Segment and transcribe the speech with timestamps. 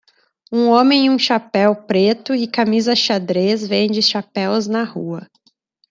[0.51, 5.29] Um homem em um chapéu preto e camisa xadrez vende chapéus na rua